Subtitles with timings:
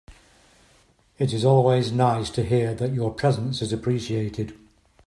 [1.19, 4.57] It is always nice to hear that your presence is appreciated.